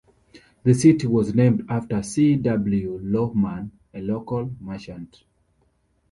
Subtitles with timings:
[0.63, 2.35] The city was named after C.
[2.37, 2.99] W.
[3.03, 5.23] Lohman, a local merchant.